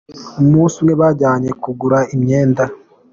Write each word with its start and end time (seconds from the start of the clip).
Umunsi 0.41 0.75
umwe 0.81 0.93
bajyanye 1.01 1.49
kugura 1.61 1.99
imyenda. 2.15 2.63